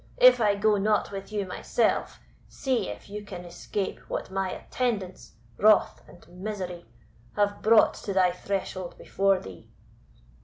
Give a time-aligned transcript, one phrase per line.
[0.17, 2.19] If I go not with you myself,
[2.49, 6.87] see if you can escape what my attendants, Wrath and Misery,
[7.35, 9.67] have brought to thy threshold before thee."